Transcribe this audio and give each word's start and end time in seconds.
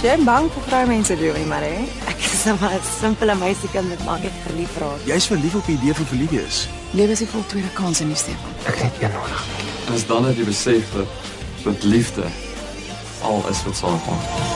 Jy 0.00 0.14
is 0.16 0.22
bang 0.24 0.46
vir 0.48 0.62
vroue 0.64 0.86
mense 0.88 1.16
doen 1.20 1.34
nie, 1.36 1.44
maar 1.44 1.60
hè? 1.60 1.82
Ek 2.08 2.22
is 2.24 2.44
maar 2.60 2.72
'n 2.72 2.86
simpele 2.88 3.34
meisiekind 3.36 3.88
met 3.88 4.04
maak 4.04 4.24
ek 4.24 4.32
verlief 4.46 4.78
raak. 4.80 5.00
Jy's 5.04 5.26
verlief 5.28 5.54
op 5.54 5.66
die 5.66 5.76
idee 5.76 5.94
van 5.94 6.06
verlief 6.06 6.30
wees. 6.30 6.68
Lewe 6.96 7.12
is 7.12 7.18
die 7.18 7.28
vol 7.28 7.44
tweede 7.46 7.68
kans 7.76 8.00
in 8.00 8.08
die 8.08 8.16
Stefan. 8.16 8.54
Ek 8.64 8.80
het 8.80 8.96
een 9.02 9.12
nodig. 9.12 9.44
Dis 9.92 10.06
dan 10.06 10.22
dat 10.22 10.36
jy 10.36 10.44
besef 10.44 10.88
dat 10.96 11.08
dat 11.64 11.82
liefde 11.82 12.24
al 13.20 13.44
is 13.50 13.62
wat 13.64 13.76
saam 13.76 14.00
gaan. 14.06 14.49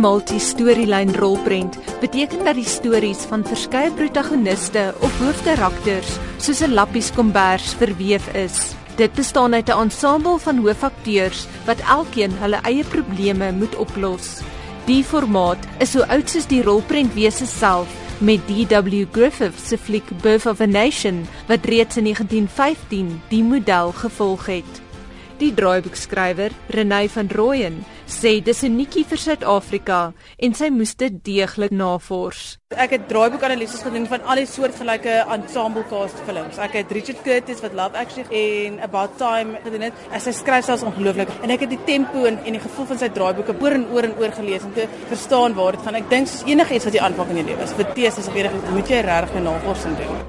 'n 0.00 0.02
Multi-storielyn 0.02 1.12
rolprent 1.12 1.76
beteken 2.00 2.44
dat 2.44 2.56
die 2.56 2.64
stories 2.64 3.26
van 3.28 3.42
verskeie 3.44 3.90
protagoniste 3.92 4.94
of 5.04 5.18
hoofkarakters 5.20 6.14
soos 6.40 6.62
'n 6.64 6.72
lappies 6.72 7.10
kombers 7.12 7.74
verweef 7.76 8.24
is. 8.32 8.72
Dit 8.96 9.12
bestaan 9.12 9.54
uit 9.54 9.68
'n 9.68 9.80
ensemble 9.84 10.38
van 10.38 10.56
hoofakteurs 10.56 11.46
wat 11.66 11.84
elkeen 11.84 12.32
hulle 12.40 12.60
eie 12.64 12.84
probleme 12.84 13.52
moet 13.52 13.76
oplos. 13.76 14.40
Die 14.86 15.04
formaat 15.04 15.68
is 15.78 15.90
so 15.90 16.00
oud 16.00 16.30
soos 16.30 16.46
die 16.46 16.62
rolprentwese 16.62 17.46
self 17.46 17.88
met 18.18 18.40
D.W. 18.46 19.04
Griffith 19.12 19.60
se 19.60 19.78
fliek 19.78 20.08
Birth 20.22 20.46
of 20.46 20.60
a 20.60 20.66
Nation 20.66 21.26
wat 21.46 21.64
reeds 21.64 21.96
in 21.96 22.04
1915 22.04 23.22
die 23.28 23.42
model 23.42 23.92
gevolg 23.92 24.46
het. 24.46 24.80
Die 25.40 25.54
draaiboekskrywer, 25.54 26.50
Renay 26.66 27.08
van 27.08 27.28
Rooyen, 27.32 27.84
sê 28.10 28.42
dis 28.42 28.62
'n 28.64 28.76
nikkie 28.76 29.04
vir 29.04 29.18
Suid-Afrika 29.18 30.12
en 30.38 30.54
sy 30.54 30.68
moes 30.70 30.94
dit 30.94 31.12
deeglik 31.24 31.70
navors. 31.70 32.58
Ek 32.76 32.90
het 32.90 33.08
draaiboekanalises 33.08 33.82
gedoen 33.82 34.06
van 34.06 34.22
al 34.24 34.36
die 34.36 34.46
soortgelyke 34.46 35.24
ensemble 35.30 35.84
cast 35.88 36.18
films. 36.26 36.58
Ek 36.58 36.72
het 36.72 36.90
Richard 36.90 37.22
Curtis 37.22 37.60
wat 37.62 37.72
Love 37.74 37.96
Actually 37.96 38.26
en 38.66 38.80
About 38.80 39.16
Time 39.16 39.58
gedoen 39.64 39.80
het. 39.80 39.94
En 40.12 40.20
sy 40.20 40.32
skryf 40.32 40.64
selfs 40.64 40.82
ongelooflik. 40.82 41.28
En 41.42 41.50
ek 41.50 41.60
het 41.60 41.70
die 41.70 41.84
tempo 41.86 42.24
en, 42.24 42.38
en 42.44 42.52
die 42.52 42.60
gevoel 42.60 42.86
van 42.86 42.98
sy 42.98 43.08
draaiboeke 43.08 43.54
oor 43.60 43.72
en 43.72 43.86
oor 43.92 44.04
en 44.04 44.14
oor 44.18 44.32
gelees 44.32 44.62
om 44.62 44.72
te 44.74 44.86
verstaan 45.08 45.54
waar 45.54 45.72
dit 45.72 45.82
gaan. 45.82 45.94
Ek 45.94 46.10
dink 46.10 46.26
soos 46.26 46.46
enigiets 46.46 46.84
wat 46.84 46.94
jy 46.94 47.00
aanpak 47.00 47.28
in 47.30 47.36
jou 47.36 47.46
lewe, 47.46 47.66
vir 47.66 47.92
teses 47.94 48.28
of 48.28 48.34
enigiets, 48.34 48.70
moet 48.70 48.88
jy 48.88 49.00
regtig 49.06 49.42
navorsing 49.42 49.96
doen. 49.96 50.24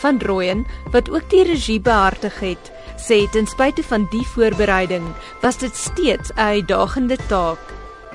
Van 0.00 0.20
Rooyen, 0.20 0.66
wat 0.92 1.10
ook 1.10 1.30
die 1.30 1.44
regie 1.44 1.80
behartig 1.80 2.40
het, 2.40 2.70
sê 3.00 3.24
ten 3.32 3.48
spyte 3.48 3.82
van 3.82 4.06
die 4.12 4.24
voorbereiding, 4.34 5.06
was 5.42 5.58
dit 5.58 5.76
steeds 5.76 6.30
'n 6.34 6.40
uitdagende 6.40 7.16
taak. 7.28 7.58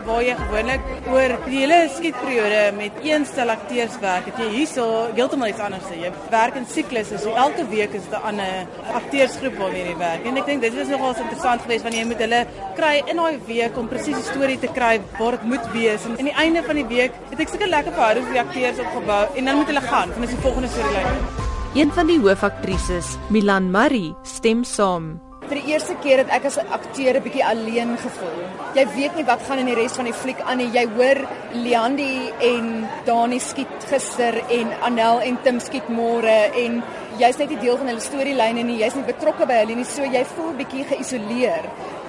Waar 0.06 0.24
jy 0.24 0.36
gewoonlik 0.36 0.82
oor 1.08 1.32
die 1.46 1.60
hele 1.60 1.78
skietperiode 1.96 2.72
met 2.78 2.92
een 3.02 3.26
stel 3.26 3.50
akteurs 3.50 3.96
werk, 4.02 4.26
het 4.26 4.38
jy 4.38 4.50
hierso 4.50 4.84
heeltemal 5.16 5.48
iets 5.48 5.60
anders. 5.60 5.88
Jy 5.90 6.12
werk 6.30 6.56
in 6.56 6.66
siklusse, 6.66 7.18
so 7.18 7.32
elke 7.34 7.66
week 7.70 7.94
is 7.94 8.04
dit 8.04 8.20
'n 8.20 8.28
ander 8.30 8.68
akteursgroep 8.94 9.56
waarmee 9.58 9.86
jy 9.88 9.98
werk. 9.98 10.26
En 10.26 10.38
ek 10.38 10.46
dink 10.46 10.62
dit 10.62 10.74
is 10.74 10.88
nogal 10.88 11.16
interessant 11.16 11.62
geweest 11.62 11.84
wanneer 11.84 12.02
jy 12.02 12.08
met 12.08 12.20
hulle 12.20 12.46
kry 12.76 13.04
in 13.08 13.16
daai 13.16 13.40
week 13.48 13.78
om 13.78 13.88
presies 13.88 14.16
die 14.16 14.32
storie 14.32 14.60
te 14.60 14.68
kry 14.68 15.02
waar 15.18 15.32
dit 15.32 15.44
moet 15.44 15.72
wees. 15.72 16.06
En 16.06 16.18
aan 16.18 16.32
die 16.32 16.40
einde 16.44 16.64
van 16.64 16.76
die 16.76 16.88
week 16.88 17.12
het 17.30 17.40
ek 17.40 17.50
seker 17.50 17.68
lekker 17.68 17.94
verhoudings 17.94 18.28
met 18.28 18.36
die 18.36 18.46
akteurs 18.48 18.86
opgebou 18.88 19.28
en 19.36 19.46
dan 19.46 19.56
moet 19.56 19.68
hulle 19.68 19.82
gaan, 19.82 20.10
want 20.10 20.22
dit 20.22 20.30
is 20.30 20.36
die 20.36 20.44
volgende 20.44 20.68
storielyn. 20.68 21.45
Een 21.76 21.90
van 21.92 22.08
die 22.08 22.22
hoofaktrisses, 22.24 23.18
Milan 23.28 23.66
Marie, 23.68 24.14
stem 24.24 24.62
saam. 24.64 25.10
Vir 25.50 25.58
die 25.60 25.74
eerste 25.74 25.98
keer 26.00 26.22
het 26.22 26.30
ek 26.32 26.46
as 26.48 26.56
'n 26.58 26.72
akteur 26.72 27.18
'n 27.18 27.24
bietjie 27.24 27.44
alleen 27.44 27.98
gevoel. 27.98 28.40
Jy 28.76 28.86
weet 28.96 29.16
nie 29.16 29.26
wat 29.26 29.42
gaan 29.48 29.60
in 29.60 29.66
die 29.66 29.76
res 29.76 29.92
van 29.92 30.06
die 30.06 30.14
fliek 30.14 30.40
aan 30.40 30.58
nie. 30.58 30.72
Jy 30.72 30.88
hoor 30.96 31.28
Leandi 31.54 32.32
en 32.40 32.88
Dani 33.06 33.40
skiet 33.40 33.84
gister 33.90 34.42
en 34.50 34.68
Anel 34.82 35.20
en 35.20 35.38
Tim 35.44 35.60
skiet 35.60 35.88
môre 35.90 36.50
en 36.56 36.84
jy's 37.20 37.38
net 37.38 37.50
nie 37.50 37.60
deel 37.60 37.78
van 37.78 37.88
hulle 37.88 38.00
storielyne 38.00 38.64
nie. 38.64 38.80
Jy's 38.80 38.96
nie 38.96 39.04
betrokke 39.04 39.46
by 39.46 39.54
hulle 39.54 39.76
nie. 39.76 39.86
So 39.86 40.02
jy 40.04 40.24
voel 40.24 40.54
bietjie 40.54 40.86
geïsoleer. 40.86 41.66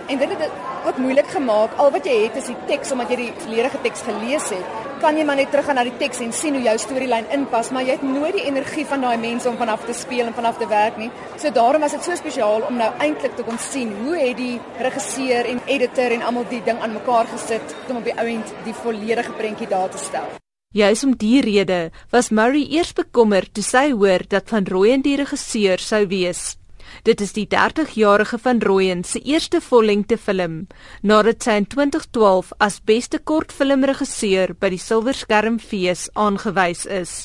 En 0.09 0.19
dit 0.19 0.29
het 0.29 0.39
dit 0.39 0.51
ook 0.87 0.97
moeilik 0.97 1.27
gemaak. 1.27 1.71
Al 1.77 1.91
wat 1.91 2.05
jy 2.05 2.23
het 2.23 2.37
is 2.37 2.47
die 2.47 2.57
teks 2.67 2.93
omdat 2.93 3.09
jy 3.11 3.17
die 3.17 3.33
volledige 3.39 3.79
teks 3.83 4.03
gelees 4.03 4.49
het. 4.49 4.86
Kan 4.97 5.19
jy 5.19 5.27
maar 5.29 5.37
net 5.37 5.51
teruggaan 5.53 5.77
na 5.77 5.83
die 5.85 5.97
teks 6.01 6.23
en 6.25 6.31
sien 6.33 6.55
hoe 6.57 6.63
jou 6.65 6.75
storielyn 6.81 7.27
inpas, 7.37 7.69
maar 7.75 7.85
jy 7.85 7.99
het 7.99 8.05
nooit 8.07 8.33
die 8.39 8.47
energie 8.49 8.87
van 8.89 9.03
daai 9.05 9.19
mense 9.21 9.49
om 9.51 9.59
vanaf 9.61 9.85
te 9.85 9.93
speel 9.93 10.25
en 10.25 10.37
vanaf 10.37 10.57
te 10.57 10.69
werk 10.71 10.97
nie. 10.97 11.11
So 11.37 11.53
daarom 11.53 11.85
was 11.85 11.93
dit 11.93 12.09
so 12.09 12.17
spesiaal 12.17 12.65
om 12.65 12.81
nou 12.81 12.89
eintlik 13.05 13.37
te 13.37 13.45
kon 13.45 13.61
sien 13.61 13.93
hoe 14.01 14.17
het 14.17 14.41
die 14.41 14.57
regisseur 14.81 15.53
en 15.53 15.61
editor 15.67 16.17
en 16.17 16.25
almal 16.25 16.49
die 16.49 16.63
ding 16.65 16.81
aan 16.81 16.97
mekaar 16.97 17.29
gesit 17.35 17.77
om 17.91 18.01
op 18.01 18.09
die 18.09 18.17
ouend 18.17 18.57
die 18.65 18.75
volledige 18.81 19.37
prentjie 19.37 19.69
daar 19.69 19.93
te 19.93 20.01
stel. 20.01 20.33
Juis 20.73 21.05
om 21.05 21.13
die 21.17 21.41
rede 21.45 21.91
was 22.13 22.33
Murray 22.33 22.65
eers 22.73 22.97
bekommerd 22.97 23.53
toe 23.53 23.65
sy 23.65 23.91
hoor 23.93 24.25
dat 24.29 24.49
Van 24.49 24.65
Rooyen 24.65 25.05
die 25.05 25.19
regisseur 25.21 25.79
sou 25.79 26.07
wees. 26.09 26.57
Dit 27.03 27.21
is 27.21 27.33
die 27.33 27.47
30-jarige 27.47 28.39
van 28.39 28.61
Rooyen 28.63 29.05
se 29.05 29.21
eerste 29.21 29.61
vollengte 29.61 30.19
film 30.19 30.67
nadat 31.03 31.43
sy 31.43 31.61
in 31.61 31.67
2012 31.67 32.53
as 32.59 32.81
beste 32.85 33.19
kortfilmregisseur 33.19 34.57
by 34.59 34.71
die 34.75 34.83
Silverskermfees 34.83 36.11
aangewys 36.15 36.87
is. 36.87 37.17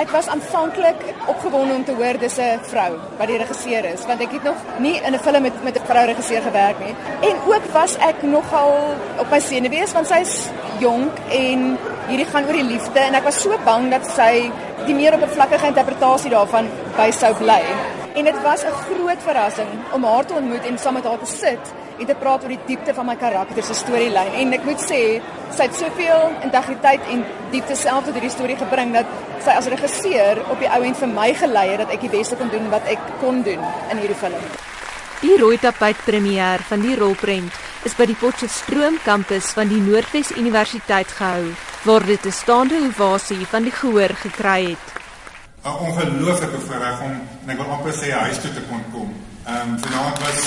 Ek 0.00 0.08
was 0.14 0.30
aanvanklik 0.32 1.02
opgewonde 1.28 1.74
om 1.74 1.82
te 1.84 1.92
hoor 1.92 2.16
dis 2.18 2.38
'n 2.40 2.60
vrou 2.70 2.92
wat 3.18 3.28
die 3.28 3.36
regisseur 3.36 3.84
is, 3.84 4.06
want 4.06 4.20
ek 4.20 4.32
het 4.32 4.44
nog 4.44 4.56
nie 4.78 4.96
in 4.96 5.14
'n 5.14 5.18
film 5.18 5.42
met 5.42 5.62
met 5.62 5.76
'n 5.76 5.86
vrou 5.86 6.04
regisseur 6.06 6.42
gewerk 6.42 6.78
nie. 6.78 6.94
En 7.28 7.36
ook 7.46 7.64
was 7.72 7.96
ek 7.98 8.22
nogal 8.22 8.96
op 9.18 9.30
my 9.30 9.40
senuwees 9.40 9.92
want 9.92 10.06
sy's 10.06 10.48
jonk 10.78 11.12
en 11.28 11.78
hierdie 12.08 12.30
gaan 12.32 12.46
oor 12.46 12.52
die 12.52 12.70
liefde 12.74 13.00
en 13.00 13.14
ek 13.14 13.24
was 13.24 13.42
so 13.42 13.58
bang 13.64 13.90
dat 13.90 14.06
sy 14.06 14.50
die 14.86 14.94
meer 14.94 15.14
oppervlakkige 15.14 15.66
interpretasie 15.66 16.30
daarvan 16.30 16.68
by 16.96 17.10
sou 17.10 17.34
bly. 17.34 17.62
En 18.20 18.26
dit 18.26 18.42
was 18.42 18.62
'n 18.64 18.80
groot 18.86 19.22
verrassing 19.22 19.68
om 19.92 20.04
haar 20.04 20.26
te 20.26 20.34
ontmoet 20.34 20.64
en 20.64 20.78
saam 20.78 20.94
met 20.94 21.04
haar 21.04 21.18
te 21.18 21.26
sit 21.26 21.64
en 21.98 22.06
te 22.06 22.14
praat 22.14 22.42
oor 22.42 22.48
die 22.48 22.66
diepte 22.66 22.94
van 22.94 23.06
my 23.06 23.16
karakter 23.16 23.62
se 23.64 23.74
storielyn. 23.74 24.32
En 24.32 24.52
ek 24.52 24.64
moet 24.64 24.80
sê, 24.80 25.22
sy 25.56 25.62
het 25.62 25.74
soveel 25.74 26.32
integriteit 26.42 27.00
en 27.08 27.24
diepte 27.50 27.76
self 27.76 28.04
tot 28.04 28.12
hierdie 28.12 28.30
storie 28.30 28.56
gebring 28.56 28.92
dat 28.92 29.06
sy 29.44 29.50
as 29.50 29.66
regisseur 29.66 30.42
op 30.50 30.58
die 30.58 30.68
ou 30.68 30.82
end 30.82 30.96
vir 30.96 31.08
my 31.08 31.34
gelei 31.34 31.68
het 31.68 31.78
dat 31.78 31.90
ek 31.90 32.00
die 32.00 32.10
beste 32.18 32.36
kon 32.36 32.48
doen 32.48 32.70
wat 32.70 32.84
ek 32.84 32.98
kon 33.20 33.42
doen 33.42 33.62
in 33.90 33.96
hierdie 33.96 34.20
film. 34.20 34.44
Die 35.20 35.38
rooi 35.38 35.58
tapijt 35.58 36.04
premier 36.04 36.58
van 36.68 36.80
die 36.80 36.96
rolprent 36.96 37.52
is 37.84 37.94
by 37.94 38.06
die 38.06 38.20
Potchefstroom 38.20 38.98
kampus 39.04 39.52
van 39.56 39.68
die 39.68 39.80
Noordwes 39.80 40.30
Universiteit 40.30 41.08
gehou, 41.08 41.54
waar 41.84 42.06
dit 42.06 42.26
'n 42.26 42.32
staande 42.32 42.76
ovasie 42.88 43.46
van 43.46 43.62
die 43.62 43.72
gehoor 43.72 44.14
gekry 44.14 44.64
het. 44.64 44.99
'n 45.64 45.76
ongelooflike 45.86 46.60
voorreg 46.66 47.00
om 47.00 47.12
en 47.42 47.50
ek 47.52 47.58
wil 47.60 47.72
amper 47.76 47.92
sê 47.92 48.10
huis 48.10 48.40
toe 48.40 48.52
te 48.52 48.62
kon 48.68 48.84
kom. 48.92 49.10
Ehm 49.46 49.70
um, 49.70 49.78
vanaand 49.84 50.18
was 50.24 50.38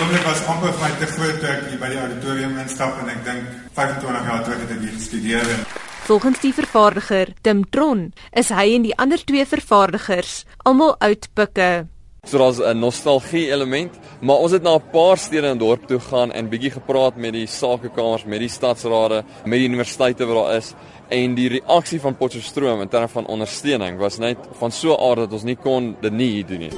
oomblik 0.00 0.24
was 0.28 0.46
amper 0.46 0.72
vir 0.72 0.82
my 0.84 0.92
te 1.00 1.08
groot 1.12 1.40
toe 1.40 1.50
ek 1.50 1.68
hier 1.70 1.80
by 1.80 1.88
die 1.92 2.00
auditorium 2.04 2.58
instap 2.58 3.00
en 3.02 3.08
ek 3.14 3.24
dink 3.24 3.44
25 3.78 4.30
jaar 4.30 4.42
terug 4.44 4.60
het 4.64 4.74
ek 4.76 4.82
hier 4.84 4.96
gestudeer 5.00 5.52
en 5.56 5.62
Volgens 6.08 6.40
die 6.40 6.54
vervaardiger 6.56 7.34
Tim 7.44 7.64
Tron 7.68 8.12
is 8.32 8.48
hy 8.48 8.74
en 8.76 8.84
die 8.86 8.96
ander 8.96 9.20
twee 9.24 9.44
vervaardigers 9.44 10.44
almal 10.64 10.94
oud 11.04 11.28
pikke. 11.36 11.86
So 12.26 12.38
daar's 12.38 12.58
'n 12.58 12.78
nostalgie 12.78 13.50
element, 13.50 13.98
maar 14.20 14.36
ons 14.36 14.52
het 14.52 14.62
na 14.62 14.74
'n 14.74 14.90
paar 14.90 15.16
stede 15.16 15.46
in 15.46 15.58
dorp 15.58 15.86
toe 15.86 16.00
gaan 16.00 16.32
en 16.32 16.48
bietjie 16.48 16.70
gepraat 16.70 17.16
met 17.16 17.32
die 17.32 17.46
sakekamers, 17.46 18.24
met 18.24 18.38
die 18.38 18.48
stadsrade, 18.48 19.24
met 19.44 19.58
die 19.58 19.68
universiteite 19.68 20.26
wat 20.26 20.44
daar 20.44 20.56
is 20.56 20.74
en 21.08 21.34
die 21.34 21.48
reaksie 21.48 22.00
van 22.00 22.16
Potchefstroom 22.16 22.80
in 22.80 22.88
terme 22.88 23.08
van 23.08 23.26
ondersteuning 23.26 23.98
was 23.98 24.18
net 24.18 24.36
van 24.58 24.70
so 24.72 24.94
'n 24.94 25.00
aard 25.00 25.16
dat 25.16 25.32
ons 25.32 25.42
nie 25.42 25.56
kon 25.56 25.96
dit 26.00 26.12
nie 26.12 26.30
hier 26.30 26.46
doen 26.46 26.58
nie. 26.58 26.72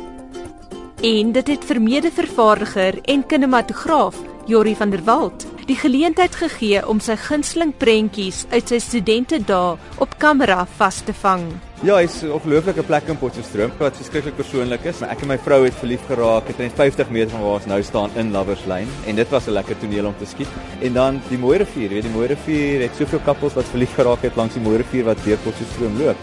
En 1.02 1.32
dit 1.32 1.46
het 1.46 1.64
vir 1.64 1.80
mede-vervaardiger 1.80 2.98
en 3.02 3.26
kinematograaf 3.26 4.16
Jorie 4.46 4.76
van 4.76 4.90
der 4.90 5.04
Walt 5.04 5.46
die 5.70 5.78
geleentheid 5.78 6.34
gegee 6.34 6.80
om 6.90 6.98
sy 7.02 7.14
gunsteling 7.20 7.70
prentjies 7.78 8.42
uit 8.50 8.70
sy 8.72 8.80
studente 8.82 9.38
dae 9.46 9.76
op 10.02 10.16
kamera 10.22 10.64
vas 10.78 10.98
te 11.06 11.14
vang. 11.22 11.44
Ja, 11.86 11.96
hy's 11.96 12.22
'n 12.22 12.32
ongelooflike 12.36 12.82
plek 12.82 13.08
in 13.08 13.16
Potchefstroom 13.16 13.70
wat 13.78 13.96
verskriklik 13.96 14.36
persoonlik 14.36 14.84
is. 14.84 15.02
Ek 15.02 15.22
en 15.22 15.28
my 15.28 15.38
vrou 15.38 15.64
het 15.64 15.74
verlief 15.74 16.02
geraak 16.08 16.48
het 16.48 16.58
net 16.58 16.72
50 16.72 17.10
meter 17.10 17.30
van 17.30 17.40
waar 17.40 17.60
ons 17.60 17.66
nou 17.66 17.82
staan 17.82 18.10
in 18.16 18.32
Lovers 18.32 18.66
Lane 18.66 18.90
en 19.06 19.16
dit 19.16 19.28
was 19.30 19.46
'n 19.46 19.52
lekker 19.52 19.78
toneel 19.78 20.06
om 20.06 20.14
te 20.18 20.26
skiet. 20.26 20.48
En 20.82 20.92
dan 20.92 21.22
die 21.28 21.38
Mooi 21.38 21.58
rivier, 21.58 21.88
weet 21.88 22.02
die 22.02 22.12
Mooi 22.12 22.26
rivier 22.26 22.82
het 22.82 22.96
soveel 22.96 23.20
kappels 23.24 23.54
wat 23.54 23.64
verlief 23.64 23.94
geraak 23.94 24.22
het 24.22 24.36
langs 24.36 24.54
die 24.54 24.62
Mooi 24.62 24.76
rivier 24.76 25.04
wat 25.04 25.24
deur 25.24 25.38
Potchefstroom 25.38 25.98
loop. 25.98 26.16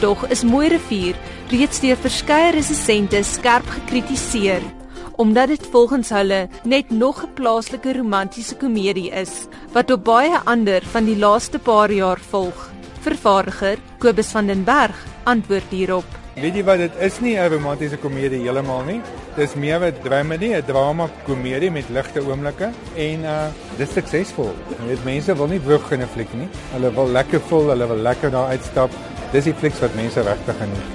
Tog 0.00 0.28
is 0.30 0.42
Mooi 0.42 0.68
rivier 0.68 1.14
reeds 1.48 1.80
deur 1.80 1.96
verskeie 1.96 2.50
resensente 2.50 3.22
skerp 3.22 3.66
gekritiseer 3.66 4.79
omdat 5.20 5.48
dit 5.52 5.66
volgens 5.70 6.08
hulle 6.16 6.48
net 6.64 6.90
nog 6.90 7.22
'n 7.22 7.32
plaaslike 7.34 7.92
romantiese 7.92 8.56
komedie 8.56 9.10
is 9.10 9.32
wat 9.72 9.90
op 9.90 10.04
baie 10.04 10.38
ander 10.44 10.82
van 10.82 11.04
die 11.04 11.18
laaste 11.18 11.58
paar 11.58 11.92
jaar 11.92 12.20
volg. 12.30 12.70
Vervaardiger 13.00 13.78
Kobus 13.98 14.26
van 14.26 14.46
den 14.46 14.64
Berg 14.64 14.96
antwoord 15.22 15.68
hierop. 15.70 16.04
Weet 16.34 16.54
jy 16.54 16.64
wat 16.64 16.78
dit 16.78 16.96
is 17.00 17.20
nie 17.20 17.36
'n 17.36 17.50
romantiese 17.52 17.96
komedie 17.96 18.40
heeltemal 18.40 18.84
nie. 18.84 19.00
Dis 19.36 19.54
meer 19.54 19.84
'n 19.84 19.94
dramedy, 20.02 20.54
'n 20.54 20.64
drama 20.66 21.08
komedie 21.26 21.70
met 21.70 21.88
ligte 21.90 22.20
oomblikke 22.20 22.70
en 22.96 23.20
uh 23.20 23.48
dis 23.76 23.92
suksesvol. 23.92 24.54
Jy 24.78 24.86
weet 24.86 25.04
mense 25.04 25.36
wil 25.36 25.46
nie 25.46 25.60
woeg 25.60 25.92
in 25.92 26.00
'n 26.00 26.08
fliek 26.14 26.32
nie. 26.34 26.48
Hulle 26.72 26.94
wil 26.94 27.08
lekker 27.08 27.40
voel, 27.40 27.68
hulle 27.68 27.86
wil 27.86 27.96
lekker 27.96 28.30
daar 28.30 28.48
uitstap. 28.48 28.90
Dis 29.32 29.44
die 29.44 29.54
flieks 29.54 29.80
wat 29.80 29.94
mense 29.94 30.20
regtig 30.20 30.56
geniet. 30.56 30.88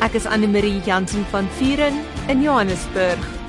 Ek 0.00 0.14
is 0.14 0.26
Anne 0.26 0.46
Marie 0.46 0.80
Jansen 0.84 1.24
van 1.30 1.48
Vieren 1.58 2.15
in 2.28 2.42
Johannesburg. 2.42 3.45